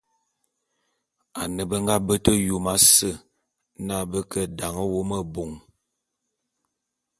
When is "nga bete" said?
1.83-2.31